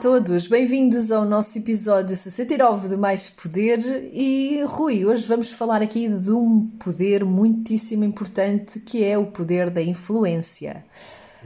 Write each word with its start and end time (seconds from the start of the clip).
Todos, 0.00 0.48
bem-vindos 0.48 1.10
ao 1.10 1.24
nosso 1.24 1.58
episódio 1.58 2.16
69 2.16 2.88
de 2.88 2.96
Mais 2.96 3.28
Poder. 3.28 3.78
E 4.12 4.62
Rui, 4.66 5.04
hoje 5.04 5.26
vamos 5.26 5.52
falar 5.52 5.82
aqui 5.82 6.08
de 6.08 6.30
um 6.30 6.70
poder 6.82 7.24
muitíssimo 7.24 8.04
importante 8.04 8.80
que 8.80 9.04
é 9.04 9.16
o 9.16 9.26
poder 9.26 9.70
da 9.70 9.82
influência. 9.82 10.84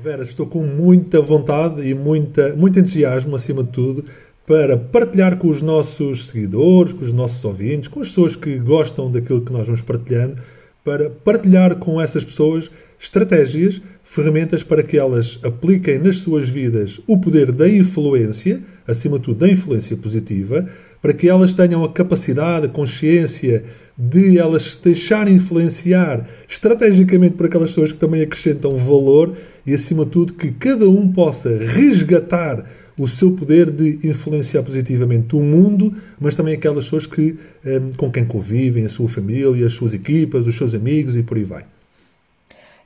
Vera, 0.03 0.25
estou 0.25 0.47
com 0.47 0.63
muita 0.65 1.21
vontade 1.21 1.87
e 1.87 1.95
muita, 1.95 2.55
muito 2.55 2.79
entusiasmo, 2.79 3.37
acima 3.37 3.65
de 3.65 3.71
tudo, 3.71 4.05
para 4.47 4.77
partilhar 4.77 5.37
com 5.39 5.49
os 5.49 5.61
nossos 5.61 6.27
seguidores, 6.27 6.93
com 6.93 7.05
os 7.05 7.13
nossos 7.13 7.45
ouvintes, 7.45 7.89
com 7.89 8.01
as 8.01 8.09
pessoas 8.09 8.37
que 8.37 8.59
gostam 8.59 9.11
daquilo 9.11 9.45
que 9.45 9.53
nós 9.53 9.67
vamos 9.67 9.83
partilhando, 9.83 10.41
para 10.85 11.11
partilhar 11.11 11.77
com 11.77 12.01
essas 12.01 12.25
pessoas 12.25 12.71
estratégias, 12.99 13.81
ferramentas 14.09 14.63
para 14.63 14.83
que 14.83 14.99
elas 14.99 15.39
apliquem 15.43 15.99
nas 15.99 16.19
suas 16.19 16.49
vidas 16.49 17.01
o 17.07 17.19
poder 17.19 17.53
da 17.53 17.69
influência, 17.69 18.63
acima 18.87 19.19
de 19.19 19.27
tudo 19.27 19.41
da 19.41 19.49
influência 19.49 19.97
positiva, 19.97 20.67
para 21.01 21.13
que 21.13 21.29
elas 21.29 21.55
tenham 21.55 21.85
a 21.85 21.93
capacidade, 21.93 22.67
a 22.67 22.71
consciência 22.71 23.65
de 23.97 24.39
elas 24.39 24.63
se 24.63 24.83
deixarem 24.83 25.35
influenciar 25.35 26.27
estrategicamente 26.49 27.37
por 27.37 27.47
aquelas 27.47 27.71
pessoas 27.71 27.93
que 27.93 27.99
também 27.99 28.23
acrescentam 28.23 28.77
valor 28.77 29.37
e, 29.67 29.75
acima 29.75 30.05
de 30.05 30.11
tudo, 30.11 30.33
que 30.33 30.53
cada 30.53 30.89
um 30.89 31.13
possa 31.13 31.57
resgatar 31.59 32.65
o 32.99 33.07
seu 33.07 33.31
poder 33.33 33.71
de 33.71 34.01
influenciar 34.03 34.63
positivamente 34.63 35.37
o 35.37 35.41
mundo, 35.41 35.95
mas 36.19 36.35
também 36.35 36.55
aquelas 36.55 36.85
pessoas 36.85 37.07
que, 37.07 37.37
um, 37.65 37.97
com 37.97 38.11
quem 38.11 38.25
convivem, 38.25 38.85
a 38.87 38.89
sua 38.89 39.09
família, 39.09 39.67
as 39.67 39.75
suas 39.75 39.93
equipas, 39.93 40.47
os 40.47 40.57
seus 40.57 40.75
amigos 40.75 41.15
e 41.15 41.23
por 41.23 41.37
aí 41.37 41.45
vai. 41.45 41.78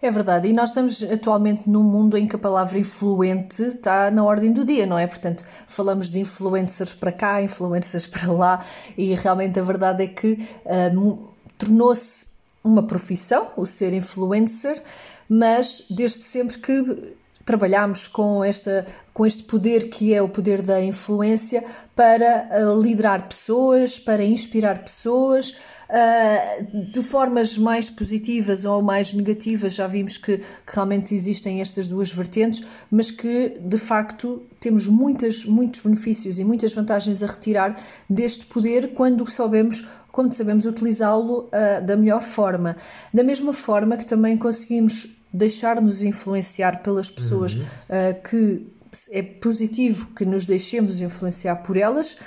É 0.05 0.11
verdade, 0.11 0.49
e 0.49 0.53
nós 0.53 0.71
estamos 0.71 1.01
atualmente 1.05 1.71
num 1.71 1.85
mundo 1.85 2.19
em 2.19 2.27
que 2.27 2.35
a 2.35 2.39
palavra 2.39 2.77
influente 2.77 3.63
está 3.63 4.11
na 4.11 4.25
ordem 4.25 4.53
do 4.53 4.65
dia, 4.65 4.85
não 4.85 4.99
é? 4.99 5.07
Portanto, 5.07 5.45
falamos 5.69 6.11
de 6.11 6.19
influencers 6.19 6.93
para 6.93 7.13
cá, 7.13 7.41
influencers 7.41 8.09
para 8.09 8.33
lá, 8.33 8.65
e 8.99 9.15
realmente 9.15 9.61
a 9.61 9.63
verdade 9.63 10.03
é 10.03 10.09
que 10.09 10.45
um, 10.93 11.29
tornou-se 11.57 12.27
uma 12.65 12.83
profissão, 12.83 13.53
o 13.57 13.65
ser 13.65 13.93
influencer, 13.93 14.83
mas 15.29 15.85
desde 15.89 16.25
sempre 16.25 16.59
que 16.59 17.15
trabalhamos 17.45 18.07
com, 18.07 18.45
esta, 18.45 18.87
com 19.13 19.27
este 19.27 19.43
poder 19.45 19.91
que 19.91 20.15
é 20.15 20.23
o 20.23 20.29
poder 20.29 20.63
da 20.63 20.83
influência 20.83 21.65
para 21.95 22.49
uh, 22.51 22.81
liderar 22.81 23.29
pessoas, 23.29 23.99
para 23.99 24.25
inspirar 24.25 24.83
pessoas. 24.83 25.57
Uh, 25.91 26.91
de 26.91 27.03
formas 27.03 27.59
mais 27.59 27.91
positivas 27.91 28.65
ou 28.65 28.81
mais 28.81 29.13
negativas, 29.13 29.75
já 29.75 29.87
vimos 29.87 30.17
que, 30.17 30.39
que, 30.39 30.45
realmente 30.73 31.15
existem 31.15 31.61
estas 31.61 31.87
duas 31.87 32.11
vertentes, 32.11 32.65
mas 32.91 33.11
que 33.11 33.59
de 33.61 33.77
facto 33.77 34.43
temos 34.59 34.87
muitas, 34.87 35.45
muitos 35.45 35.81
benefícios 35.81 36.39
e 36.39 36.45
muitas 36.45 36.73
vantagens 36.73 37.23
a 37.23 37.27
retirar 37.27 37.77
deste 38.09 38.47
poder 38.47 38.95
quando 38.95 39.31
sabemos 39.31 39.87
como 40.11 40.31
sabemos 40.31 40.67
utilizá-lo 40.67 41.49
uh, 41.49 41.85
da 41.85 41.97
melhor 41.97 42.23
forma. 42.23 42.77
Da 43.13 43.23
mesma 43.23 43.55
forma 43.55 43.97
que 43.97 44.05
também 44.05 44.37
conseguimos 44.37 45.22
deixar-nos 45.33 46.03
influenciar 46.03 46.83
pelas 46.83 47.09
pessoas 47.09 47.55
uhum. 47.55 47.63
uh, 47.63 48.23
que 48.29 48.67
é 49.11 49.23
positivo 49.23 50.13
que 50.15 50.25
nos 50.25 50.45
deixemos 50.45 51.01
influenciar 51.01 51.57
por 51.57 51.77
elas, 51.77 52.19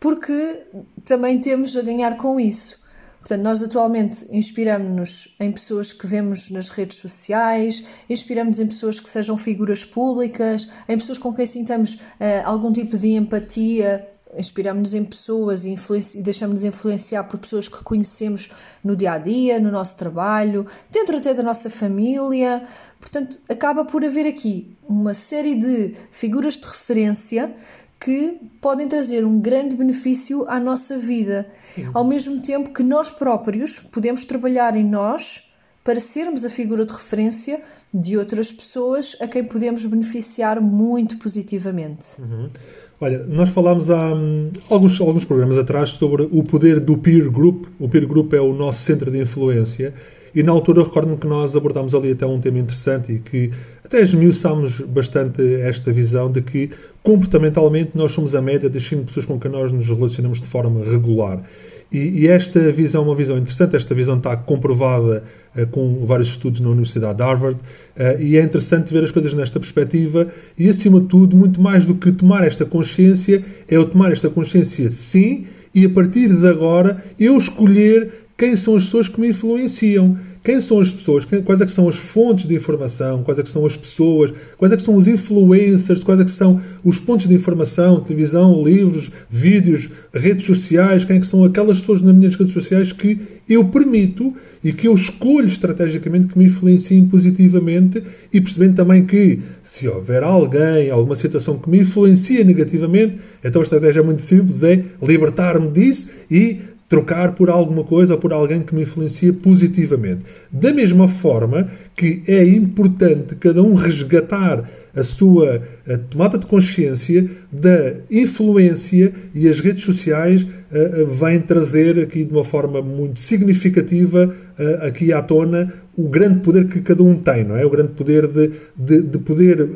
porque 0.00 0.64
também 1.04 1.38
temos 1.38 1.76
a 1.76 1.82
ganhar 1.82 2.16
com 2.16 2.40
isso. 2.40 2.86
Portanto, 3.20 3.42
nós 3.42 3.60
atualmente 3.60 4.24
inspiramos-nos 4.30 5.34
em 5.40 5.50
pessoas 5.50 5.92
que 5.92 6.06
vemos 6.06 6.48
nas 6.48 6.70
redes 6.70 6.98
sociais, 6.98 7.84
inspiramos 8.08 8.60
em 8.60 8.68
pessoas 8.68 9.00
que 9.00 9.10
sejam 9.10 9.36
figuras 9.36 9.84
públicas, 9.84 10.70
em 10.88 10.96
pessoas 10.96 11.18
com 11.18 11.34
quem 11.34 11.44
sintamos 11.44 11.94
uh, 11.94 12.44
algum 12.44 12.72
tipo 12.72 12.96
de 12.96 13.08
empatia 13.08 14.08
inspiramos-nos 14.36 14.94
em 14.94 15.04
pessoas 15.04 15.64
e, 15.64 15.76
e 16.14 16.22
deixamos-nos 16.22 16.64
influenciar 16.64 17.24
por 17.24 17.38
pessoas 17.38 17.68
que 17.68 17.82
conhecemos 17.82 18.50
no 18.82 18.94
dia 18.94 19.12
a 19.12 19.18
dia, 19.18 19.58
no 19.58 19.70
nosso 19.70 19.96
trabalho, 19.96 20.66
dentro 20.90 21.16
até 21.16 21.32
da 21.34 21.42
nossa 21.42 21.70
família. 21.70 22.66
Portanto, 23.00 23.38
acaba 23.48 23.84
por 23.84 24.04
haver 24.04 24.26
aqui 24.26 24.76
uma 24.88 25.14
série 25.14 25.54
de 25.54 25.94
figuras 26.10 26.56
de 26.56 26.66
referência 26.66 27.54
que 27.98 28.38
podem 28.60 28.88
trazer 28.88 29.24
um 29.24 29.40
grande 29.40 29.74
benefício 29.74 30.44
à 30.48 30.60
nossa 30.60 30.98
vida, 30.98 31.50
Sim. 31.74 31.90
ao 31.94 32.04
mesmo 32.04 32.40
tempo 32.42 32.72
que 32.72 32.82
nós 32.82 33.10
próprios 33.10 33.80
podemos 33.80 34.24
trabalhar 34.24 34.76
em 34.76 34.84
nós 34.84 35.50
para 35.82 36.00
sermos 36.00 36.44
a 36.44 36.50
figura 36.50 36.84
de 36.84 36.92
referência 36.92 37.62
de 37.94 38.16
outras 38.16 38.50
pessoas 38.50 39.16
a 39.20 39.26
quem 39.28 39.44
podemos 39.44 39.86
beneficiar 39.86 40.60
muito 40.60 41.16
positivamente. 41.16 42.20
Uhum. 42.20 42.50
Olha, 42.98 43.24
nós 43.26 43.50
falámos 43.50 43.90
há 43.90 44.14
um, 44.14 44.50
alguns, 44.70 44.98
alguns 45.00 45.24
programas 45.24 45.58
atrás 45.58 45.90
sobre 45.90 46.26
o 46.32 46.42
poder 46.42 46.80
do 46.80 46.96
peer 46.96 47.30
group. 47.30 47.66
O 47.78 47.88
peer 47.88 48.06
group 48.06 48.32
é 48.32 48.40
o 48.40 48.54
nosso 48.54 48.84
centro 48.84 49.10
de 49.10 49.20
influência 49.20 49.92
e 50.34 50.42
na 50.42 50.52
altura 50.52 50.82
recordo-me 50.82 51.18
que 51.18 51.26
nós 51.26 51.54
abordámos 51.54 51.94
ali 51.94 52.12
até 52.12 52.26
um 52.26 52.40
tema 52.40 52.58
interessante 52.58 53.12
e 53.12 53.18
que 53.18 53.50
até 53.84 54.00
esmiuçámos 54.00 54.80
bastante 54.80 55.42
esta 55.60 55.92
visão 55.92 56.32
de 56.32 56.40
que 56.40 56.70
comportamentalmente 57.02 57.90
nós 57.94 58.12
somos 58.12 58.34
a 58.34 58.40
média 58.40 58.70
das 58.70 58.82
5 58.82 59.04
pessoas 59.04 59.26
com 59.26 59.38
quem 59.38 59.50
nós 59.50 59.70
nos 59.72 59.86
relacionamos 59.86 60.40
de 60.40 60.46
forma 60.46 60.82
regular. 60.82 61.42
E, 61.90 61.98
e, 61.98 62.28
esta 62.28 62.72
visão 62.72 63.02
é 63.02 63.06
uma 63.06 63.14
visão 63.14 63.38
interessante, 63.38 63.76
esta 63.76 63.94
visão 63.94 64.16
está 64.16 64.36
comprovada 64.36 65.22
uh, 65.56 65.66
com 65.68 66.04
vários 66.04 66.28
estudos 66.30 66.60
na 66.60 66.68
Universidade 66.68 67.16
de 67.16 67.22
Harvard, 67.22 67.58
uh, 67.58 68.20
e 68.20 68.36
é 68.36 68.42
interessante 68.42 68.92
ver 68.92 69.04
as 69.04 69.12
coisas 69.12 69.32
nesta 69.32 69.60
perspectiva, 69.60 70.28
e 70.58 70.68
acima 70.68 71.00
de 71.00 71.06
tudo, 71.06 71.36
muito 71.36 71.60
mais 71.60 71.86
do 71.86 71.94
que 71.94 72.10
tomar 72.10 72.44
esta 72.44 72.64
consciência, 72.64 73.44
é 73.68 73.76
eu 73.76 73.84
tomar 73.86 74.12
esta 74.12 74.28
consciência 74.28 74.90
sim, 74.90 75.46
e 75.72 75.84
a 75.84 75.90
partir 75.90 76.28
de 76.28 76.48
agora 76.48 77.04
eu 77.20 77.36
escolher 77.38 78.26
quem 78.36 78.56
são 78.56 78.76
as 78.76 78.84
pessoas 78.84 79.08
que 79.08 79.20
me 79.20 79.28
influenciam. 79.28 80.18
Quem 80.46 80.60
são 80.60 80.78
as 80.78 80.92
pessoas? 80.92 81.24
Quais 81.24 81.60
é 81.60 81.66
que 81.66 81.72
são 81.72 81.88
as 81.88 81.96
fontes 81.96 82.46
de 82.46 82.54
informação? 82.54 83.24
Quais 83.24 83.36
é 83.36 83.42
que 83.42 83.50
são 83.50 83.66
as 83.66 83.76
pessoas? 83.76 84.32
Quais 84.56 84.72
é 84.72 84.76
que 84.76 84.82
são 84.84 84.94
os 84.94 85.08
influencers? 85.08 86.04
Quais 86.04 86.20
é 86.20 86.24
que 86.24 86.30
são 86.30 86.60
os 86.84 87.00
pontos 87.00 87.26
de 87.26 87.34
informação? 87.34 87.98
Televisão, 87.98 88.62
livros, 88.62 89.10
vídeos, 89.28 89.88
redes 90.14 90.46
sociais? 90.46 91.04
Quem 91.04 91.16
é 91.16 91.18
que 91.18 91.26
são 91.26 91.42
aquelas 91.42 91.80
pessoas 91.80 92.00
nas 92.00 92.14
minhas 92.14 92.36
redes 92.36 92.54
sociais 92.54 92.92
que 92.92 93.18
eu 93.48 93.64
permito 93.64 94.32
e 94.62 94.72
que 94.72 94.86
eu 94.86 94.94
escolho 94.94 95.48
estrategicamente 95.48 96.28
que 96.28 96.38
me 96.38 96.44
influenciem 96.44 97.04
positivamente 97.06 98.04
e 98.32 98.40
percebendo 98.40 98.76
também 98.76 99.04
que 99.04 99.40
se 99.64 99.88
houver 99.88 100.22
alguém, 100.22 100.90
alguma 100.90 101.16
situação 101.16 101.58
que 101.58 101.68
me 101.68 101.80
influencia 101.80 102.44
negativamente, 102.44 103.18
então 103.44 103.60
a 103.60 103.64
estratégia 103.64 103.98
é 103.98 104.02
muito 104.04 104.22
simples, 104.22 104.62
é 104.62 104.84
libertar-me 105.02 105.68
disso 105.72 106.08
e 106.30 106.60
trocar 106.88 107.34
por 107.34 107.50
alguma 107.50 107.82
coisa 107.82 108.14
ou 108.14 108.18
por 108.18 108.32
alguém 108.32 108.62
que 108.62 108.74
me 108.74 108.82
influencia 108.82 109.32
positivamente. 109.32 110.22
Da 110.50 110.72
mesma 110.72 111.08
forma 111.08 111.68
que 111.96 112.22
é 112.28 112.44
importante 112.44 113.34
cada 113.36 113.62
um 113.62 113.74
resgatar 113.74 114.68
a 114.94 115.04
sua 115.04 115.62
a 115.88 115.98
tomada 115.98 116.38
de 116.38 116.46
consciência 116.46 117.28
da 117.52 117.94
influência 118.10 119.12
e 119.34 119.48
as 119.48 119.60
redes 119.60 119.84
sociais 119.84 120.42
uh, 120.42 121.02
uh, 121.02 121.06
vêm 121.06 121.40
trazer 121.40 121.98
aqui 121.98 122.24
de 122.24 122.32
uma 122.32 122.44
forma 122.44 122.80
muito 122.80 123.20
significativa 123.20 124.34
uh, 124.58 124.86
aqui 124.86 125.12
à 125.12 125.20
tona 125.22 125.72
o 125.96 126.08
grande 126.08 126.40
poder 126.40 126.66
que 126.66 126.80
cada 126.80 127.02
um 127.02 127.16
tem, 127.16 127.44
não 127.44 127.56
é? 127.56 127.64
O 127.64 127.70
grande 127.70 127.92
poder 127.92 128.26
de, 128.26 128.52
de, 128.76 129.02
de 129.02 129.18
poder 129.18 129.66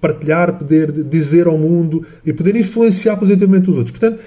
partilhar, 0.00 0.56
poder 0.56 0.92
dizer 0.92 1.48
ao 1.48 1.58
mundo 1.58 2.06
e 2.24 2.32
poder 2.32 2.54
influenciar 2.54 3.16
positivamente 3.16 3.68
os 3.68 3.76
outros. 3.76 3.90
Portanto, 3.90 4.20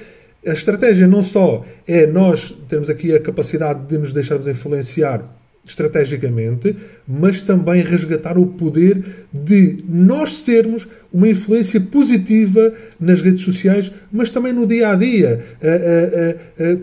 a 0.45 0.51
estratégia 0.51 1.07
não 1.07 1.23
só 1.23 1.65
é 1.87 2.05
nós 2.05 2.51
termos 2.67 2.89
aqui 2.89 3.13
a 3.13 3.19
capacidade 3.19 3.85
de 3.87 3.97
nos 3.97 4.13
deixarmos 4.13 4.47
influenciar 4.47 5.36
estrategicamente, 5.67 6.73
mas 7.05 7.41
também 7.41 7.83
resgatar 7.83 8.37
o 8.37 8.47
poder 8.47 9.03
de 9.33 9.83
nós 9.87 10.37
sermos 10.37 10.87
uma 11.11 11.27
influência 11.27 11.79
positiva 11.81 12.73
nas 12.99 13.21
redes 13.21 13.43
sociais, 13.43 13.91
mas 14.11 14.31
também 14.31 14.53
no 14.53 14.65
dia 14.65 14.89
a 14.89 14.95
dia, 14.95 15.45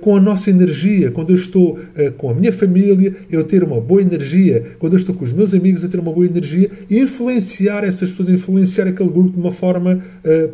com 0.01 0.17
a 0.17 0.21
nossa 0.21 0.51
energia. 0.51 1.11
Quando 1.11 1.31
eu 1.31 1.37
estou 1.37 1.79
com 2.19 2.29
a 2.31 2.35
minha 2.35 2.53
família, 2.53 3.15
eu 3.31 3.43
ter 3.45 3.65
uma 3.65 3.81
boa 3.81 4.03
energia. 4.03 4.77
Quando 4.79 4.93
eu 4.93 4.99
estou 4.99 5.15
com 5.15 5.25
os 5.25 5.33
meus 5.33 5.55
amigos, 5.55 5.83
eu 5.83 5.89
ter 5.89 5.99
uma 5.99 6.13
boa 6.13 6.27
energia 6.27 6.71
influenciar 6.91 7.85
essas 7.85 8.11
pessoas, 8.11 8.29
influenciar 8.29 8.87
aquele 8.87 9.11
grupo 9.11 9.31
de 9.31 9.41
uma 9.41 9.53
forma 9.53 10.03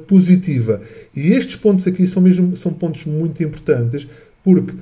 positiva. 0.07 0.81
E 1.15 1.31
estes 1.33 1.57
pontos 1.57 1.87
aqui 1.87 2.07
são 2.07 2.23
mesmo 2.23 2.57
são 2.57 2.73
pontos 2.73 3.05
muito 3.07 3.43
importantes, 3.43 4.07
porque 4.45 4.73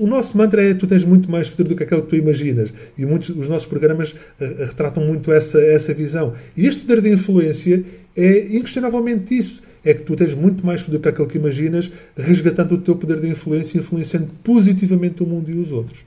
o 0.00 0.06
nosso 0.06 0.36
mantra 0.36 0.62
é 0.62 0.74
tu 0.74 0.86
tens 0.86 1.04
muito 1.04 1.30
mais 1.30 1.48
poder 1.48 1.68
do 1.68 1.76
que 1.76 1.84
aquilo 1.84 2.02
que 2.02 2.08
tu 2.08 2.16
imaginas. 2.16 2.72
E 2.98 3.06
muitos 3.06 3.28
os 3.30 3.48
nossos 3.48 3.66
programas 3.66 4.12
uh, 4.12 4.64
retratam 4.66 5.04
muito 5.04 5.32
essa, 5.32 5.60
essa 5.60 5.94
visão. 5.94 6.34
E 6.56 6.66
este 6.66 6.82
poder 6.82 7.00
de 7.00 7.12
influência 7.12 7.84
é 8.16 8.56
inquestionavelmente 8.56 9.36
isso. 9.36 9.62
É 9.84 9.94
que 9.94 10.02
tu 10.02 10.14
tens 10.14 10.34
muito 10.34 10.64
mais 10.64 10.82
poder 10.82 10.98
do 10.98 11.02
que 11.02 11.08
aquilo 11.08 11.26
que 11.26 11.38
imaginas, 11.38 11.90
resgatando 12.16 12.74
o 12.74 12.78
teu 12.78 12.96
poder 12.96 13.20
de 13.20 13.28
influência 13.28 13.78
e 13.78 13.80
influenciando 13.80 14.28
positivamente 14.44 15.22
o 15.22 15.26
mundo 15.26 15.50
e 15.50 15.58
os 15.58 15.72
outros. 15.72 16.04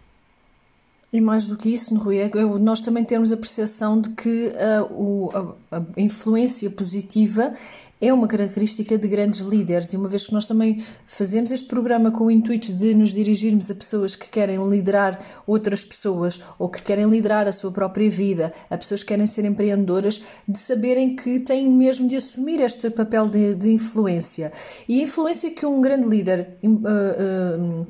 E 1.16 1.22
mais 1.22 1.48
do 1.48 1.56
que 1.56 1.70
isso, 1.70 1.96
Rui, 1.96 2.18
é 2.18 2.30
nós 2.60 2.82
também 2.82 3.06
temos 3.06 3.32
a 3.32 3.38
percepção 3.38 4.02
de 4.02 4.10
que 4.10 4.48
uh, 4.48 4.84
o, 4.92 5.56
a, 5.72 5.78
a 5.78 5.84
influência 5.96 6.70
positiva 6.70 7.54
é 8.02 8.12
uma 8.12 8.28
característica 8.28 8.98
de 8.98 9.08
grandes 9.08 9.40
líderes 9.40 9.94
e 9.94 9.98
uma 9.98 10.10
vez 10.10 10.28
que 10.28 10.34
nós 10.34 10.46
também 10.46 10.84
fazemos 11.06 11.52
este 11.52 11.68
programa 11.68 12.12
com 12.12 12.26
o 12.26 12.32
intuito 12.32 12.74
de 12.74 12.94
nos 12.94 13.12
dirigirmos 13.12 13.72
a 13.72 13.76
pessoas 13.76 14.16
que 14.16 14.30
querem 14.30 14.58
liderar 14.70 15.20
outras 15.48 15.84
pessoas 15.84 16.42
ou 16.60 16.68
que 16.68 16.82
querem 16.82 17.10
liderar 17.10 17.48
a 17.48 17.54
sua 17.54 17.72
própria 17.72 18.10
vida, 18.10 18.54
a 18.70 18.78
pessoas 18.78 19.02
que 19.02 19.08
querem 19.10 19.28
ser 19.28 19.46
empreendedoras, 19.46 20.22
de 20.48 20.60
saberem 20.60 21.16
que 21.16 21.40
têm 21.40 21.70
mesmo 21.70 22.08
de 22.08 22.18
assumir 22.18 22.60
este 22.60 22.90
papel 22.90 23.30
de, 23.30 23.56
de 23.56 23.72
influência. 23.72 24.52
E 24.88 25.00
a 25.00 25.04
influência 25.04 25.52
que 25.52 25.66
um 25.66 25.80
grande 25.80 26.08
líder 26.08 26.58
uh, 26.64 26.68
uh, 26.68 27.88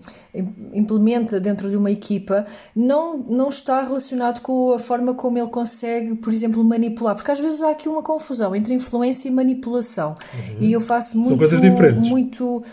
implementa 0.74 1.40
dentro 1.40 1.69
de 1.69 1.78
uma 1.78 1.90
equipa 1.90 2.46
não, 2.75 3.18
não 3.18 3.50
está 3.50 3.81
relacionado 3.81 4.42
com 4.42 4.74
a 4.74 4.80
forma 4.80 5.16
como 5.16 5.38
ele 5.40 5.50
consegue, 5.50 6.16
por 6.16 6.31
exemplo, 6.31 6.63
manipular, 6.63 7.16
porque 7.16 7.31
às 7.31 7.40
vezes 7.40 7.62
há 7.63 7.72
aqui 7.72 7.90
uma 7.90 8.04
confusão 8.04 8.56
entre 8.56 8.74
influência 8.74 9.28
e 9.28 9.31
manipulação. 9.31 9.94
Uhum. 10.03 10.57
E 10.59 10.71
eu 10.71 10.81
faço 10.81 11.18
muito. 11.18 11.30
São 11.30 11.38
coisas 11.38 11.62
diferentes. 11.62 12.09
Muito, 12.09 12.57
uh, 12.57 12.63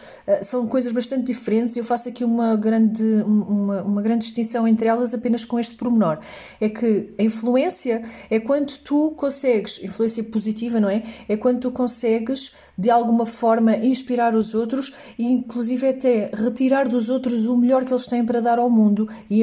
são 0.43 0.67
coisas 0.67 0.93
bastante 0.93 1.25
diferentes 1.25 1.77
e 1.77 1.79
eu 1.79 1.85
faço 1.85 2.09
aqui 2.09 2.25
uma 2.25 2.57
grande, 2.57 3.03
uma, 3.27 3.83
uma 3.83 4.03
grande 4.03 4.23
distinção 4.23 4.67
entre 4.67 4.89
elas 4.89 5.15
apenas 5.15 5.45
com 5.45 5.59
este 5.59 5.75
pormenor. 5.75 6.19
É 6.61 6.69
que 6.69 7.15
a 7.19 7.23
influência 7.23 8.03
é 8.31 8.41
quando 8.41 8.77
tu 8.79 9.13
consegues, 9.17 9.83
influência 9.83 10.23
positiva, 10.25 10.81
não 10.81 10.89
é? 10.89 11.03
É 11.29 11.37
quando 11.37 11.61
tu 11.61 11.71
consegues 11.71 12.53
de 12.77 12.91
alguma 12.91 13.27
forma 13.27 13.77
inspirar 13.77 14.35
os 14.35 14.55
outros 14.55 14.93
e 15.19 15.25
inclusive 15.25 15.87
até 15.87 16.31
retirar 16.33 16.89
dos 16.89 17.09
outros 17.09 17.47
o 17.47 17.57
melhor 17.57 17.85
que 17.85 17.93
eles 17.93 18.07
têm 18.07 18.25
para 18.25 18.41
dar 18.41 18.59
ao 18.59 18.71
mundo 18.71 19.09
e 19.29 19.43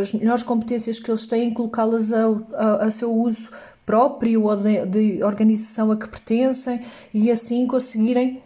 as 0.00 0.12
melhores 0.12 0.42
competências 0.42 0.98
que 0.98 1.10
eles 1.10 1.26
têm 1.26 1.52
colocá-las 1.52 2.12
a, 2.12 2.26
a, 2.54 2.84
a 2.86 2.90
seu 2.90 3.14
uso 3.14 3.48
próprio 3.86 4.42
ou 4.42 4.56
de, 4.56 4.84
de 4.84 5.22
organização 5.22 5.92
a 5.92 5.96
que 5.96 6.08
pertencem 6.08 6.84
e 7.14 7.30
assim 7.30 7.66
conseguirem 7.66 8.42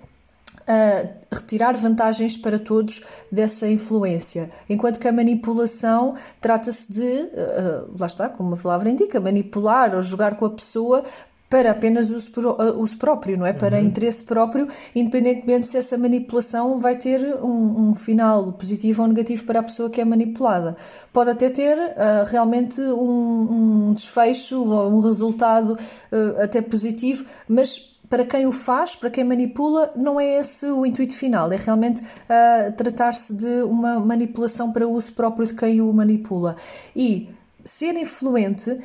uh, 0.61 1.09
retirar 1.33 1.77
vantagens 1.77 2.37
para 2.37 2.59
todos 2.59 3.03
dessa 3.33 3.67
influência. 3.67 4.51
Enquanto 4.69 5.01
que 5.01 5.09
a 5.09 5.13
manipulação 5.13 6.15
trata-se 6.41 6.93
de, 6.93 7.01
uh, 7.01 7.97
lá 7.99 8.07
está, 8.07 8.29
como 8.29 8.55
a 8.55 8.59
palavra 8.59 8.91
indica, 8.91 9.19
manipular 9.19 9.95
ou 9.95 10.03
jogar 10.03 10.37
com 10.37 10.45
a 10.45 10.51
pessoa 10.51 11.03
para 11.51 11.73
apenas 11.73 12.11
uso, 12.11 12.31
uh, 12.49 12.81
uso 12.81 12.97
próprio, 12.97 13.37
não 13.37 13.45
é? 13.45 13.53
Para 13.53 13.79
uhum. 13.79 13.85
interesse 13.85 14.23
próprio, 14.23 14.69
independentemente 14.95 15.67
se 15.67 15.77
essa 15.77 15.99
manipulação 15.99 16.79
vai 16.79 16.95
ter 16.97 17.21
um, 17.43 17.89
um, 17.89 17.95
final 17.95 18.53
positivo 18.53 19.03
ou 19.03 19.09
negativo 19.09 19.45
para 19.45 19.59
a 19.59 19.63
pessoa 19.65 19.91
que 19.91 20.01
é 20.01 20.05
manipulada. 20.05 20.77
Pode 21.13 21.31
até 21.31 21.51
ter 21.51 21.77
uh, 21.77 22.25
realmente 22.31 22.81
um, 22.81 23.89
um, 23.89 23.95
desfecho 23.95 24.65
ou 24.65 24.93
um 24.93 25.01
resultado 25.01 25.73
uh, 25.73 26.41
até 26.41 26.63
positivo, 26.63 27.25
mas 27.49 27.99
para 28.09 28.25
quem 28.25 28.47
o 28.47 28.53
faz, 28.53 28.95
para 28.95 29.11
quem 29.11 29.25
manipula, 29.25 29.93
não 29.97 30.21
é 30.21 30.39
esse 30.39 30.67
o 30.67 30.87
intuito 30.87 31.15
final, 31.15 31.51
é 31.51 31.57
realmente 31.57 32.01
uh, 32.01 32.73
tratar-se 32.77 33.35
de 33.35 33.63
uma 33.63 33.99
manipulação 33.99 34.73
para 34.73 34.87
uso 34.87 35.13
próprio 35.13 35.49
de 35.49 35.55
quem 35.55 35.81
o 35.81 35.93
manipula. 35.93 36.55
E 36.95 37.29
ser 37.65 37.97
influente 37.97 38.79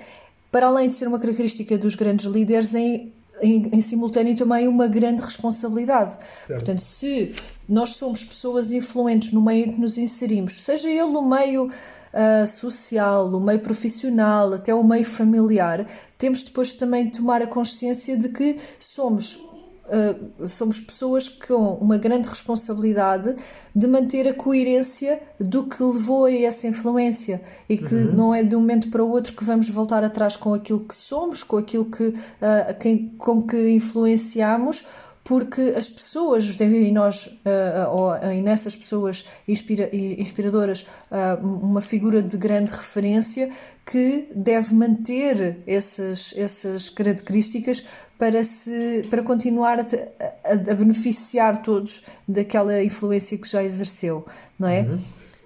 para 0.56 0.68
além 0.68 0.88
de 0.88 0.96
ser 0.96 1.06
uma 1.06 1.20
característica 1.20 1.78
dos 1.78 1.96
grandes 1.96 2.26
líderes, 2.28 2.74
em, 2.74 3.12
em, 3.42 3.72
em 3.74 3.82
simultâneo 3.82 4.34
também 4.38 4.70
uma 4.70 4.88
grande 4.88 5.22
responsabilidade. 5.22 6.12
Certo. 6.48 6.48
Portanto, 6.48 6.80
se 6.80 7.36
nós 7.68 7.90
somos 7.90 8.24
pessoas 8.24 8.72
influentes 8.72 9.34
no 9.34 9.42
meio 9.42 9.66
em 9.66 9.74
que 9.74 9.82
nos 9.82 9.98
inserimos, 9.98 10.60
seja 10.60 10.90
ele 10.90 11.02
o 11.02 11.22
meio 11.22 11.66
uh, 11.66 12.48
social, 12.48 13.28
o 13.28 13.42
meio 13.42 13.60
profissional, 13.60 14.54
até 14.54 14.74
o 14.74 14.82
meio 14.82 15.04
familiar, 15.04 15.86
temos 16.18 16.42
depois 16.42 16.72
também 16.72 17.08
de 17.08 17.18
tomar 17.18 17.42
a 17.42 17.48
consciência 17.48 18.16
de 18.16 18.30
que 18.30 18.56
somos 18.80 19.38
Uh, 19.88 20.50
somos 20.50 20.80
pessoas 20.80 21.30
com 21.30 21.76
uma 21.76 21.96
grande 21.96 22.28
responsabilidade 22.28 23.36
de 23.76 23.88
manter 23.88 24.28
a 24.28 24.34
coerência 24.34 25.22
do 25.40 25.66
que 25.66 25.84
levou 25.84 26.26
a 26.26 26.32
essa 26.34 26.66
influência 26.66 27.40
e 27.70 27.78
que 27.78 27.94
uhum. 27.94 28.12
não 28.12 28.34
é 28.34 28.42
de 28.42 28.56
um 28.56 28.62
momento 28.62 28.90
para 28.90 29.04
o 29.04 29.10
outro 29.12 29.34
que 29.34 29.44
vamos 29.44 29.70
voltar 29.70 30.04
atrás 30.04 30.36
com 30.36 30.56
aquilo 30.56 30.80
que 30.80 30.96
somos, 30.96 31.44
com 31.44 31.58
aquilo 31.58 31.86
que, 31.86 32.08
uh, 32.08 32.16
quem, 32.80 33.10
com 33.18 33.42
que 33.42 33.70
influenciamos 33.70 34.86
porque 35.26 35.74
as 35.76 35.90
pessoas, 35.90 36.62
em 36.62 36.92
nós, 36.92 37.26
uh, 37.26 37.90
ou 37.90 38.16
em 38.32 38.44
nessas 38.44 38.76
pessoas 38.76 39.26
inspira, 39.48 39.90
inspiradoras, 39.92 40.86
uh, 41.12 41.44
uma 41.44 41.82
figura 41.82 42.22
de 42.22 42.38
grande 42.38 42.72
referência 42.72 43.50
que 43.84 44.30
deve 44.36 44.76
manter 44.76 45.64
essas, 45.66 46.32
essas 46.38 46.92
características 46.92 47.84
para, 48.20 48.44
se, 48.44 49.02
para 49.10 49.24
continuar 49.24 49.80
a, 49.80 49.84
a, 49.84 50.72
a 50.72 50.76
beneficiar 50.76 51.64
todos 51.64 52.04
daquela 52.28 52.84
influência 52.84 53.36
que 53.36 53.50
já 53.50 53.64
exerceu, 53.64 54.28
não 54.60 54.68
é? 54.68 54.82
Uhum. 54.82 55.00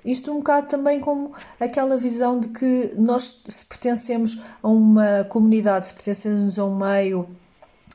Isto 0.04 0.32
um 0.34 0.40
bocado 0.40 0.68
também 0.68 1.00
como 1.00 1.32
aquela 1.58 1.96
visão 1.96 2.38
de 2.38 2.50
que 2.50 2.92
nós, 2.98 3.44
se 3.48 3.66
pertencemos 3.66 4.42
a 4.62 4.68
uma 4.68 5.24
comunidade, 5.30 5.88
se 5.88 5.94
pertencemos 5.94 6.60
a 6.60 6.66
um 6.66 6.76
meio, 6.76 7.30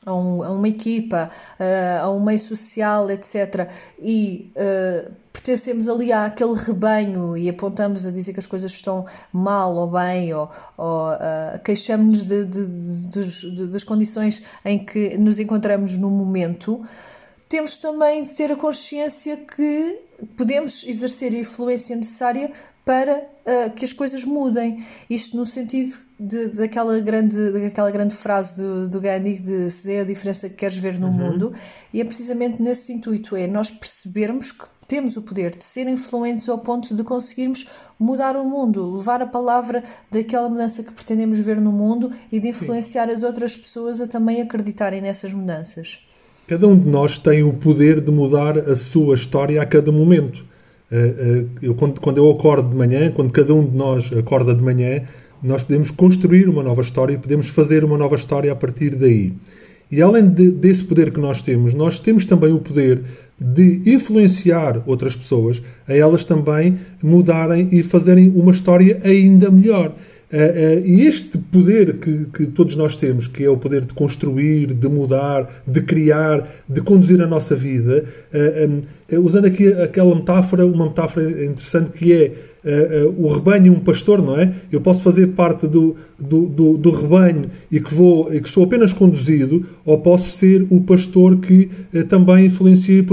a, 0.04 0.14
um, 0.14 0.42
a 0.42 0.50
uma 0.50 0.68
equipa, 0.68 1.30
uh, 1.58 2.04
a 2.04 2.10
um 2.10 2.22
meio 2.22 2.38
social, 2.38 3.10
etc., 3.10 3.68
e 4.00 4.52
uh, 4.56 5.10
pertencemos 5.32 5.88
ali 5.88 6.12
àquele 6.12 6.54
rebanho 6.54 7.36
e 7.36 7.48
apontamos 7.48 8.06
a 8.06 8.10
dizer 8.10 8.32
que 8.32 8.38
as 8.38 8.46
coisas 8.46 8.72
estão 8.72 9.04
mal 9.32 9.74
ou 9.74 9.86
bem, 9.90 10.32
ou, 10.32 10.50
ou 10.76 11.12
uh, 11.12 11.58
queixamos-nos 11.64 12.22
de, 12.22 12.44
de, 12.44 12.66
de, 13.10 13.66
das 13.66 13.84
condições 13.84 14.42
em 14.64 14.84
que 14.84 15.18
nos 15.18 15.38
encontramos 15.38 15.96
no 15.96 16.10
momento, 16.10 16.82
temos 17.48 17.76
também 17.76 18.24
de 18.24 18.32
ter 18.32 18.50
a 18.50 18.56
consciência 18.56 19.36
que 19.36 20.00
podemos 20.36 20.84
exercer 20.84 21.32
a 21.32 21.38
influência 21.38 21.94
necessária 21.94 22.50
para 22.84 23.16
uh, 23.18 23.70
que 23.70 23.84
as 23.84 23.92
coisas 23.92 24.24
mudem. 24.24 24.84
Isto 25.08 25.36
no 25.36 25.46
sentido 25.46 25.96
de, 26.18 26.48
daquela, 26.48 26.98
grande, 27.00 27.52
daquela 27.52 27.90
grande 27.90 28.14
frase 28.14 28.62
do, 28.62 28.88
do 28.88 29.00
Gandhi 29.00 29.38
de 29.38 29.70
ser 29.70 30.00
a 30.00 30.04
diferença 30.04 30.48
que 30.48 30.56
queres 30.56 30.76
ver 30.76 30.98
no 30.98 31.06
uhum. 31.06 31.12
mundo, 31.12 31.52
e 31.92 32.00
é 32.00 32.04
precisamente 32.04 32.62
nesse 32.62 32.92
intuito: 32.92 33.34
é 33.36 33.46
nós 33.46 33.70
percebermos 33.70 34.52
que 34.52 34.64
temos 34.86 35.16
o 35.16 35.22
poder 35.22 35.56
de 35.56 35.64
ser 35.64 35.88
influentes 35.88 36.46
ao 36.48 36.58
ponto 36.58 36.94
de 36.94 37.02
conseguirmos 37.02 37.66
mudar 37.98 38.36
o 38.36 38.44
mundo, 38.44 38.98
levar 38.98 39.22
a 39.22 39.26
palavra 39.26 39.82
daquela 40.10 40.48
mudança 40.48 40.82
que 40.82 40.92
pretendemos 40.92 41.38
ver 41.38 41.58
no 41.58 41.72
mundo 41.72 42.12
e 42.30 42.38
de 42.38 42.48
influenciar 42.48 43.08
Sim. 43.08 43.14
as 43.14 43.22
outras 43.22 43.56
pessoas 43.56 43.98
a 44.00 44.06
também 44.06 44.42
acreditarem 44.42 45.00
nessas 45.00 45.32
mudanças. 45.32 46.06
Cada 46.46 46.68
um 46.68 46.78
de 46.78 46.86
nós 46.86 47.16
tem 47.16 47.42
o 47.42 47.54
poder 47.54 48.02
de 48.02 48.10
mudar 48.10 48.58
a 48.58 48.76
sua 48.76 49.14
história 49.14 49.62
a 49.62 49.64
cada 49.64 49.90
momento. 49.90 50.44
Eh, 50.90 50.96
eh, 50.96 51.44
eu, 51.62 51.74
quando, 51.74 52.00
quando 52.00 52.18
eu 52.18 52.30
acordo 52.30 52.68
de 52.68 52.76
manhã, 52.76 53.10
quando 53.10 53.32
cada 53.32 53.54
um 53.54 53.64
de 53.64 53.76
nós 53.76 54.12
acorda 54.12 54.54
de 54.54 54.62
manhã, 54.62 55.02
nós 55.42 55.62
podemos 55.62 55.90
construir 55.90 56.48
uma 56.48 56.62
nova 56.62 56.82
história 56.82 57.14
e 57.14 57.18
podemos 57.18 57.48
fazer 57.48 57.84
uma 57.84 57.98
nova 57.98 58.16
história 58.16 58.50
a 58.50 58.56
partir 58.56 58.94
daí. 58.94 59.32
E 59.90 60.00
além 60.00 60.28
de, 60.28 60.50
desse 60.50 60.82
poder 60.84 61.12
que 61.12 61.20
nós 61.20 61.42
temos, 61.42 61.74
nós 61.74 62.00
temos 62.00 62.26
também 62.26 62.52
o 62.52 62.58
poder 62.58 63.02
de 63.38 63.82
influenciar 63.86 64.82
outras 64.86 65.16
pessoas 65.16 65.62
a 65.86 65.94
elas 65.94 66.24
também 66.24 66.78
mudarem 67.02 67.68
e 67.72 67.82
fazerem 67.82 68.32
uma 68.34 68.52
história 68.52 69.00
ainda 69.04 69.50
melhor. 69.50 69.94
Uh, 70.34 70.36
uh, 70.36 70.84
e 70.84 71.06
este 71.06 71.38
poder 71.38 71.98
que, 71.98 72.24
que, 72.24 72.46
todos 72.46 72.74
nós 72.74 72.96
temos, 72.96 73.28
que 73.28 73.44
é 73.44 73.48
o 73.48 73.56
poder 73.56 73.82
de 73.82 73.94
construir, 73.94 74.74
de 74.74 74.88
mudar, 74.88 75.62
de 75.64 75.80
criar, 75.80 76.64
de 76.68 76.80
conduzir 76.80 77.22
a 77.22 77.26
nossa 77.26 77.54
vida, 77.54 78.04
um, 78.68 79.22
usando 79.22 79.44
aqui 79.44 79.68
aquela 79.74 80.12
metáfora, 80.12 80.66
uma 80.66 80.86
metáfora 80.86 81.30
interessante 81.44 81.92
que 81.92 82.12
é 82.12 82.32
o 83.16 83.28
rebanho 83.28 83.66
e 83.66 83.70
um 83.70 83.78
pastor, 83.78 84.22
não 84.22 84.40
é? 84.40 84.54
Eu 84.72 84.80
posso 84.80 85.02
fazer 85.02 85.28
parte 85.28 85.68
do, 85.68 85.94
do, 86.18 86.46
do, 86.46 86.78
do, 86.78 86.90
rebanho 86.90 87.50
e 87.70 87.78
que, 87.78 87.94
vou, 87.94 88.32
e 88.34 88.40
que 88.40 88.48
sou 88.48 88.64
apenas 88.64 88.92
conduzido, 88.92 89.66
ou 89.84 89.98
posso 89.98 90.30
ser 90.30 90.66
o 90.70 90.80
pastor 90.80 91.36
que 91.36 91.70
também, 92.08 92.46
influencia, 92.46 93.04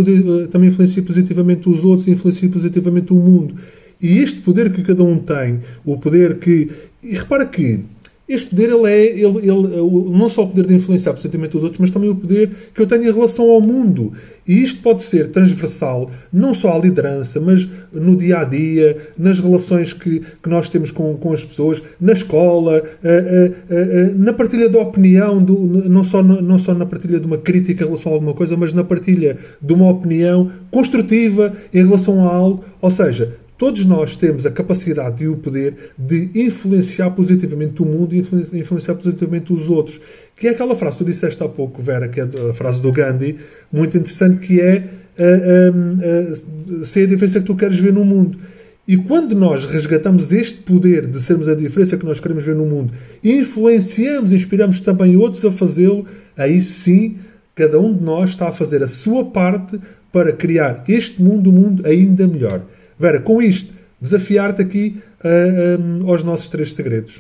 também 0.49 0.69
influencia 0.69 1.03
positivamente 1.03 1.69
os 1.69 1.83
outros 1.83 2.07
influencia 2.07 2.47
positivamente 2.49 3.11
o 3.11 3.17
mundo. 3.17 3.55
E 4.01 4.20
este 4.20 4.39
poder 4.41 4.72
que 4.72 4.84
cada 4.84 5.03
um 5.03 5.17
tem, 5.17 5.60
o 5.86 5.98
poder 5.98 6.39
que. 6.39 6.70
E 7.03 7.15
repara 7.15 7.46
que 7.46 7.84
este 8.31 8.48
poder 8.48 8.70
ele 8.70 8.88
é 8.89 9.05
ele, 9.08 9.39
ele, 9.39 10.10
não 10.17 10.29
só 10.29 10.43
o 10.43 10.48
poder 10.48 10.65
de 10.65 10.74
influenciar 10.74 11.12
positivamente 11.12 11.58
os 11.58 11.63
outros, 11.63 11.79
mas 11.81 11.91
também 11.91 12.10
o 12.10 12.15
poder 12.15 12.50
que 12.74 12.81
eu 12.81 12.88
tenho 12.88 13.03
em 13.03 13.12
relação 13.12 13.50
ao 13.50 13.60
mundo. 13.60 14.13
E 14.48 14.63
isto 14.63 14.81
pode 14.81 15.03
ser 15.03 15.29
transversal, 15.31 16.10
não 16.31 16.53
só 16.53 16.74
à 16.74 16.79
liderança, 16.79 17.41
mas 17.41 17.67
no 17.91 18.15
dia 18.15 18.39
a 18.39 18.43
dia, 18.46 18.98
nas 19.17 19.38
relações 19.39 19.91
que, 19.91 20.22
que 20.41 20.50
nós 20.50 20.70
temos 20.70 20.91
com, 20.91 21.15
com 21.17 21.34
as 21.34 21.43
pessoas, 21.43 21.81
na 22.00 22.13
escola, 22.13 22.81
na 24.15 24.31
partilha 24.31 24.70
da 24.70 24.79
opinião, 24.79 25.43
do, 25.43 25.53
não, 25.89 26.05
só, 26.05 26.24
não 26.24 26.58
só 26.58 26.74
na 26.74 26.86
partilha 26.86 27.20
de 27.20 27.25
uma 27.25 27.38
crítica 27.38 27.84
em 27.84 27.88
relação 27.88 28.13
a 28.13 28.15
alguma 28.15 28.34
coisa, 28.34 28.55
mas 28.55 28.74
na 28.74 28.84
partilha 28.84 29.38
de 29.62 29.74
uma 29.74 29.89
opinião 29.89 30.50
construtiva 30.72 31.53
em 31.74 31.86
relação 31.86 32.25
a 32.25 32.34
algo. 32.34 32.63
Ou 32.81 32.89
seja, 32.89 33.36
Todos 33.61 33.85
nós 33.85 34.15
temos 34.15 34.43
a 34.43 34.49
capacidade 34.49 35.23
e 35.23 35.27
o 35.27 35.37
poder 35.37 35.93
de 35.95 36.31
influenciar 36.33 37.11
positivamente 37.11 37.79
o 37.83 37.85
mundo 37.85 38.15
e 38.15 38.17
influenciar 38.59 38.95
positivamente 38.95 39.53
os 39.53 39.69
outros. 39.69 40.01
Que 40.35 40.47
é 40.47 40.49
aquela 40.49 40.75
frase 40.75 40.97
que 40.97 41.03
tu 41.03 41.11
disseste 41.11 41.43
há 41.43 41.47
pouco, 41.47 41.79
Vera, 41.79 42.07
que 42.07 42.19
é 42.19 42.23
a 42.23 42.55
frase 42.55 42.81
do 42.81 42.91
Gandhi, 42.91 43.37
muito 43.71 43.95
interessante, 43.95 44.39
que 44.39 44.59
é 44.59 44.77
uh, 45.15 46.73
uh, 46.73 46.81
uh, 46.81 46.85
ser 46.87 47.03
a 47.03 47.05
diferença 47.05 47.39
que 47.39 47.45
tu 47.45 47.55
queres 47.55 47.77
ver 47.77 47.93
no 47.93 48.03
mundo. 48.03 48.39
E 48.87 48.97
quando 48.97 49.35
nós 49.35 49.67
resgatamos 49.67 50.33
este 50.33 50.57
poder 50.63 51.05
de 51.05 51.21
sermos 51.21 51.47
a 51.47 51.53
diferença 51.53 51.95
que 51.97 52.03
nós 52.03 52.19
queremos 52.19 52.43
ver 52.43 52.55
no 52.55 52.65
mundo 52.65 52.91
influenciamos, 53.23 54.31
inspiramos 54.31 54.81
também 54.81 55.15
outros 55.15 55.45
a 55.45 55.51
fazê-lo, 55.51 56.07
aí 56.35 56.59
sim 56.63 57.17
cada 57.55 57.79
um 57.79 57.95
de 57.95 58.03
nós 58.03 58.31
está 58.31 58.47
a 58.47 58.51
fazer 58.51 58.81
a 58.81 58.87
sua 58.87 59.23
parte 59.23 59.79
para 60.11 60.33
criar 60.33 60.83
este 60.87 61.21
mundo, 61.21 61.51
um 61.51 61.53
mundo 61.53 61.85
ainda 61.85 62.27
melhor. 62.27 62.63
Vera, 63.01 63.20
com 63.20 63.41
isto, 63.41 63.74
desafiar-te 64.00 64.62
aqui 64.62 65.01
uh, 65.25 65.81
um, 65.81 66.10
aos 66.12 66.24
nossos 66.24 66.48
três 66.50 66.74
segredos. 66.74 67.20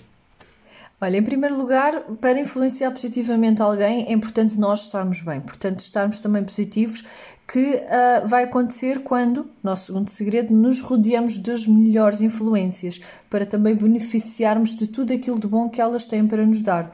Olha, 1.01 1.17
em 1.17 1.23
primeiro 1.23 1.57
lugar, 1.57 2.01
para 2.21 2.39
influenciar 2.39 2.91
positivamente 2.91 3.59
alguém, 3.63 4.05
é 4.05 4.13
importante 4.13 4.59
nós 4.59 4.85
estarmos 4.85 5.21
bem, 5.21 5.41
portanto, 5.41 5.79
estarmos 5.79 6.19
também 6.19 6.43
positivos, 6.43 7.03
que 7.51 7.77
uh, 7.77 8.27
vai 8.27 8.43
acontecer 8.43 8.99
quando, 8.99 9.49
nosso 9.63 9.87
segundo 9.87 10.09
segredo, 10.09 10.53
nos 10.53 10.81
rodeamos 10.81 11.39
das 11.39 11.65
melhores 11.65 12.21
influências, 12.21 13.01
para 13.27 13.43
também 13.43 13.73
beneficiarmos 13.73 14.75
de 14.75 14.85
tudo 14.85 15.11
aquilo 15.11 15.39
de 15.39 15.47
bom 15.47 15.67
que 15.67 15.81
elas 15.81 16.05
têm 16.05 16.27
para 16.27 16.45
nos 16.45 16.61
dar. 16.61 16.93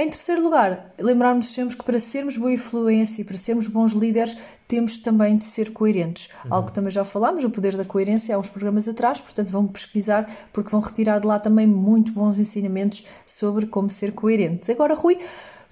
Em 0.00 0.08
terceiro 0.08 0.42
lugar, 0.42 0.94
lembrarmos 0.98 1.48
sempre 1.48 1.76
que 1.76 1.84
para 1.84 2.00
sermos 2.00 2.38
boa 2.38 2.50
influência 2.50 3.20
e 3.20 3.24
para 3.24 3.36
sermos 3.36 3.68
bons 3.68 3.92
líderes, 3.92 4.34
temos 4.66 4.96
também 4.96 5.36
de 5.36 5.44
ser 5.44 5.74
coerentes. 5.74 6.30
Uhum. 6.42 6.54
Algo 6.54 6.68
que 6.68 6.72
também 6.72 6.90
já 6.90 7.04
falámos, 7.04 7.44
o 7.44 7.50
poder 7.50 7.76
da 7.76 7.84
coerência 7.84 8.34
há 8.34 8.38
uns 8.38 8.48
programas 8.48 8.88
atrás, 8.88 9.20
portanto 9.20 9.48
vão 9.48 9.66
pesquisar 9.66 10.26
porque 10.54 10.70
vão 10.70 10.80
retirar 10.80 11.18
de 11.18 11.26
lá 11.26 11.38
também 11.38 11.66
muito 11.66 12.12
bons 12.12 12.38
ensinamentos 12.38 13.04
sobre 13.26 13.66
como 13.66 13.90
ser 13.90 14.14
coerentes. 14.14 14.70
Agora, 14.70 14.94
Rui, 14.94 15.18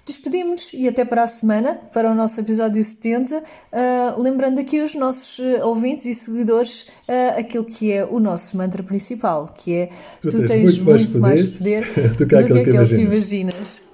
despedimos 0.05 0.69
e 0.75 0.87
até 0.87 1.03
para 1.03 1.23
a 1.23 1.27
semana, 1.27 1.79
para 1.91 2.11
o 2.11 2.13
nosso 2.13 2.39
episódio 2.39 2.83
70. 2.83 3.35
Uh, 3.35 3.41
ah, 3.71 4.15
lembrando 4.15 4.59
aqui 4.59 4.79
os 4.79 4.93
nossos 4.93 5.39
uh, 5.39 5.65
ouvintes 5.65 6.05
e 6.05 6.13
seguidores 6.13 6.83
uh, 6.83 7.39
aquilo 7.39 7.65
que 7.65 7.91
é 7.91 8.05
o 8.05 8.19
nosso 8.19 8.55
mantra 8.55 8.83
principal, 8.83 9.47
que 9.47 9.73
é 9.73 9.89
tu, 10.21 10.29
tu 10.29 10.45
tens, 10.45 10.77
muito, 10.77 10.83
muito 10.83 11.17
mais 11.17 11.47
poder, 11.47 11.81
mais 11.81 11.95
poder 11.95 12.13
do 12.13 12.27
que 12.27 12.35
aquilo 12.35 12.63
que, 12.63 12.71
que, 12.71 12.95
que 12.95 13.01
imaginas. 13.01 13.88